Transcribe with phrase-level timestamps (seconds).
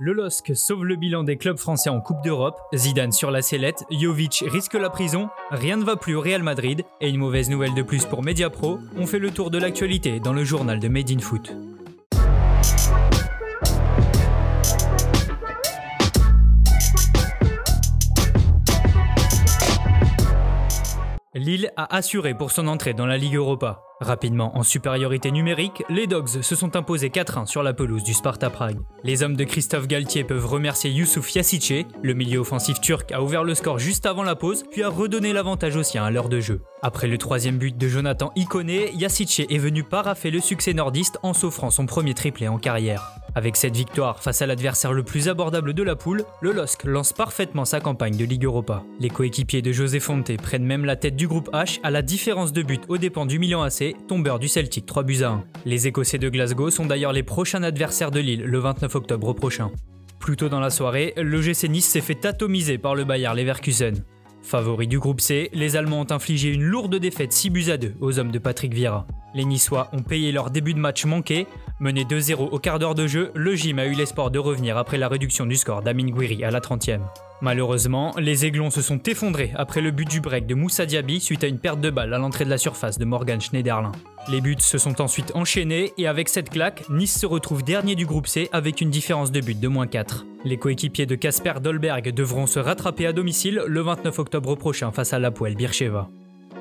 [0.00, 3.84] Le LOSC sauve le bilan des clubs français en Coupe d'Europe, Zidane sur la sellette,
[3.90, 7.74] Jovic risque la prison, rien ne va plus au Real Madrid, et une mauvaise nouvelle
[7.74, 11.10] de plus pour Mediapro, on fait le tour de l'actualité dans le journal de Made
[11.10, 11.52] in Foot.
[21.48, 23.82] Lille a assuré pour son entrée dans la Ligue Europa.
[24.02, 28.50] Rapidement en supériorité numérique, les Dogs se sont imposés 4-1 sur la pelouse du Sparta
[28.50, 28.80] Prague.
[29.02, 33.44] Les hommes de Christophe Galtier peuvent remercier Youssouf Yassice, le milieu offensif turc a ouvert
[33.44, 36.38] le score juste avant la pause, puis a redonné l'avantage aux siens à l'heure de
[36.38, 36.60] jeu.
[36.82, 41.32] Après le troisième but de Jonathan Iconé, Yassice est venu paraffer le succès nordiste en
[41.32, 43.10] s'offrant son premier triplé en carrière.
[43.38, 47.12] Avec cette victoire face à l'adversaire le plus abordable de la poule, le LOSC lance
[47.12, 48.82] parfaitement sa campagne de Ligue Europa.
[48.98, 52.52] Les coéquipiers de José Fonte prennent même la tête du groupe H à la différence
[52.52, 55.44] de but aux dépens du Milan AC, tombeur du Celtic 3 buts à 1.
[55.66, 59.70] Les Écossais de Glasgow sont d'ailleurs les prochains adversaires de Lille le 29 octobre prochain.
[60.18, 64.02] Plus tôt dans la soirée, le GC Nice s'est fait atomiser par le Bayer Leverkusen.
[64.42, 67.94] Favoris du groupe C, les Allemands ont infligé une lourde défaite 6 buts à 2
[68.00, 69.06] aux hommes de Patrick Vieira.
[69.34, 71.46] Les Niçois ont payé leur début de match manqué.
[71.80, 74.98] Mené 2-0 au quart d'heure de jeu, le gym a eu l'espoir de revenir après
[74.98, 77.00] la réduction du score d'Amin Gouiri à la 30e.
[77.40, 81.44] Malheureusement, les Aiglons se sont effondrés après le but du break de Moussa Diaby suite
[81.44, 83.92] à une perte de balle à l'entrée de la surface de Morgan Schneiderlin.
[84.28, 88.06] Les buts se sont ensuite enchaînés et avec cette claque, Nice se retrouve dernier du
[88.06, 90.26] groupe C avec une différence de but de moins 4.
[90.44, 95.12] Les coéquipiers de Casper Dolberg devront se rattraper à domicile le 29 octobre prochain face
[95.12, 96.08] à l'Apoel Bircheva.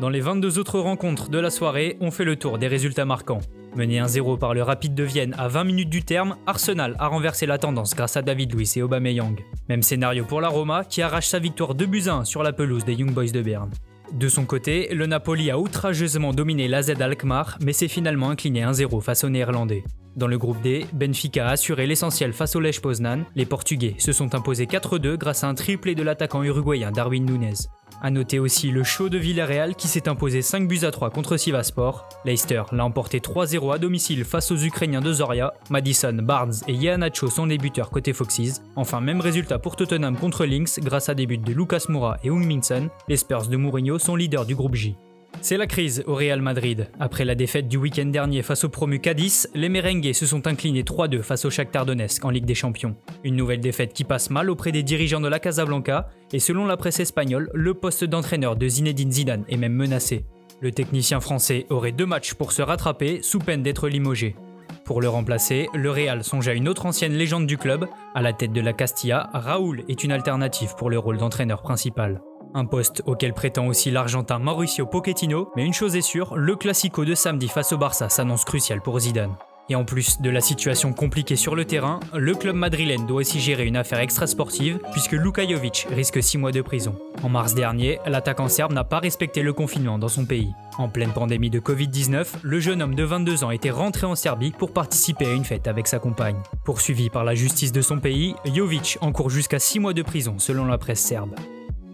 [0.00, 3.40] Dans les 22 autres rencontres de la soirée, on fait le tour des résultats marquants.
[3.76, 7.46] Mené 1-0 par le Rapide de Vienne à 20 minutes du terme, Arsenal a renversé
[7.46, 9.38] la tendance grâce à David Luiz et Aubameyang.
[9.68, 12.84] Même scénario pour la Roma qui arrache sa victoire 2 buts 1 sur la pelouse
[12.84, 13.70] des Young Boys de Berne.
[14.12, 19.00] De son côté, le Napoli a outrageusement dominé l'AZ Alkmaar mais s'est finalement incliné 1-0
[19.00, 19.84] face aux Néerlandais.
[20.16, 23.24] Dans le groupe D, Benfica a assuré l'essentiel face au Lech Poznan.
[23.34, 27.54] Les Portugais se sont imposés 4-2 grâce à un triplé de l'attaquant uruguayen Darwin Nunez.
[28.00, 31.36] A noter aussi le show de Villarreal qui s'est imposé 5 buts à 3 contre
[31.36, 32.08] Sivaspor.
[32.24, 35.52] Leicester l'a emporté 3-0 à domicile face aux Ukrainiens de Zoria.
[35.70, 38.62] Madison, Barnes et Iheanacho sont les buteurs côté Foxes.
[38.76, 42.30] Enfin, même résultat pour Tottenham contre Lynx grâce à des buts de Lucas Moura et
[42.30, 42.88] Hung Minson.
[43.08, 44.96] Les Spurs de Mourinho sont leaders du groupe J.
[45.40, 46.88] C'est la crise au Real Madrid.
[47.00, 50.82] Après la défaite du week-end dernier face au promu Cadiz, les merengues se sont inclinés
[50.82, 52.96] 3-2 face au Shakhtar Donetsk en Ligue des Champions.
[53.24, 56.76] Une nouvelle défaite qui passe mal auprès des dirigeants de la Casablanca et selon la
[56.76, 60.24] presse espagnole, le poste d'entraîneur de Zinedine Zidane est même menacé.
[60.60, 64.36] Le technicien français aurait deux matchs pour se rattraper sous peine d'être limogé.
[64.84, 67.88] Pour le remplacer, le Real songe à une autre ancienne légende du club.
[68.14, 72.20] À la tête de la Castilla, Raoul est une alternative pour le rôle d'entraîneur principal.
[72.54, 77.04] Un poste auquel prétend aussi l'Argentin Mauricio Pochettino, mais une chose est sûre, le classico
[77.04, 79.34] de samedi face au Barça s'annonce crucial pour Zidane.
[79.70, 83.40] Et en plus de la situation compliquée sur le terrain, le club madrilène doit aussi
[83.40, 86.94] gérer une affaire extra-sportive puisque Luka Jovic risque 6 mois de prison.
[87.22, 90.52] En mars dernier, l'attaquant serbe n'a pas respecté le confinement dans son pays.
[90.76, 94.50] En pleine pandémie de Covid-19, le jeune homme de 22 ans était rentré en Serbie
[94.50, 96.42] pour participer à une fête avec sa compagne.
[96.64, 100.66] Poursuivi par la justice de son pays, Jovic encourt jusqu'à 6 mois de prison selon
[100.66, 101.34] la presse serbe.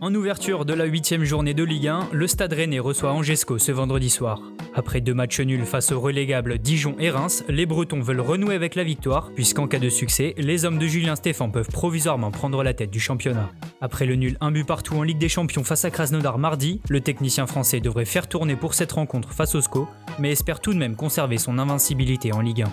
[0.01, 3.73] En ouverture de la huitième journée de Ligue 1, le Stade Rennais reçoit Angesco ce
[3.73, 4.41] vendredi soir.
[4.73, 8.77] Après deux matchs nuls face aux relégables Dijon et Reims, les Bretons veulent renouer avec
[8.77, 12.75] la victoire, puisqu'en cas de succès, les hommes de Julien Stéphan peuvent provisoirement prendre la
[12.75, 13.51] tête du championnat.
[13.81, 17.01] Après le nul un but partout en Ligue des Champions face à Krasnodar mardi, le
[17.01, 19.89] technicien français devrait faire tourner pour cette rencontre face au SCO,
[20.21, 22.69] mais espère tout de même conserver son invincibilité en Ligue 1.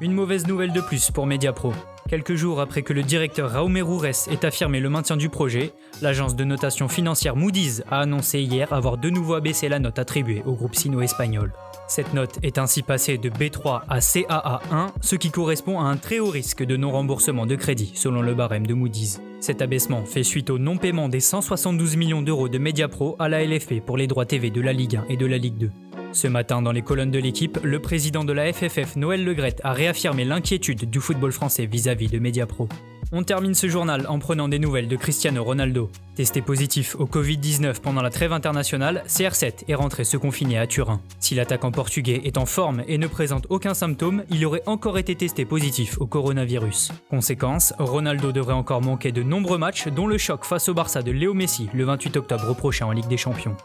[0.00, 1.74] Une mauvaise nouvelle de plus pour Mediapro.
[2.08, 6.34] Quelques jours après que le directeur Raume Roures ait affirmé le maintien du projet, l'agence
[6.34, 10.54] de notation financière Moody's a annoncé hier avoir de nouveau abaissé la note attribuée au
[10.54, 11.52] groupe sino-espagnol.
[11.86, 16.18] Cette note est ainsi passée de B3 à CAA1, ce qui correspond à un très
[16.18, 19.20] haut risque de non-remboursement de crédit, selon le barème de Moody's.
[19.40, 23.80] Cet abaissement fait suite au non-paiement des 172 millions d'euros de Mediapro à la LFP
[23.84, 25.70] pour les droits TV de la Ligue 1 et de la Ligue 2.
[26.12, 29.72] Ce matin, dans les colonnes de l'équipe, le président de la FFF, Noël Legrette, a
[29.72, 32.68] réaffirmé l'inquiétude du football français vis-à-vis de Mediapro.
[33.10, 35.90] On termine ce journal en prenant des nouvelles de Cristiano Ronaldo.
[36.14, 41.00] Testé positif au Covid-19 pendant la trêve internationale, CR7 est rentré se confiner à Turin.
[41.18, 45.14] Si l'attaquant portugais est en forme et ne présente aucun symptôme, il aurait encore été
[45.14, 46.92] testé positif au coronavirus.
[47.08, 51.12] Conséquence, Ronaldo devrait encore manquer de nombreux matchs, dont le choc face au Barça de
[51.12, 53.56] Léo Messi le 28 octobre prochain en Ligue des Champions.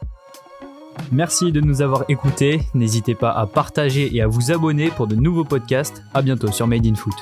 [1.11, 2.61] Merci de nous avoir écoutés.
[2.73, 6.03] N'hésitez pas à partager et à vous abonner pour de nouveaux podcasts.
[6.13, 7.13] À bientôt sur Made in Foot.